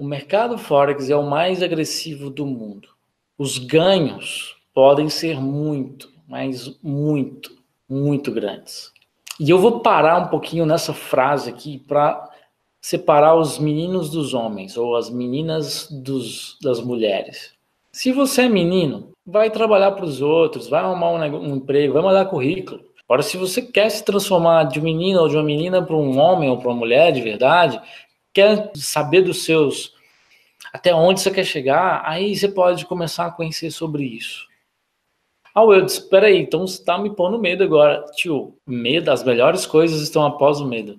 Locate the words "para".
11.86-12.30, 19.90-20.06, 25.82-25.94, 26.56-26.70